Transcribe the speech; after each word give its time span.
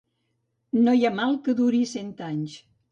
No 0.87 0.95
hi 1.01 1.05
ha 1.05 1.13
mal 1.21 1.39
que 1.49 1.57
duri 1.61 1.87
cent 1.97 2.13
anys. 2.35 2.61